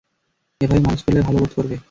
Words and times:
এভাবে 0.61 0.81
মালিশ 0.81 1.01
করলে 1.05 1.19
ভালো 1.27 1.37
বোধ 1.41 1.51
করবে। 1.57 1.75